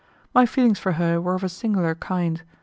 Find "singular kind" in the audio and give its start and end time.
1.49-2.41